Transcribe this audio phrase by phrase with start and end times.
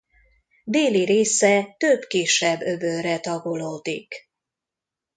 [0.63, 4.29] Déli része több kisebb öbölre tagolódik.